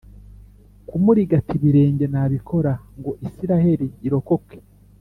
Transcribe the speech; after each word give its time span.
kumurigata 0.87 1.49
ibirenge 1.57 2.05
nabikora 2.13 2.71
ngo 2.97 3.11
israheli 3.27 3.87
irokoke. 4.07 4.57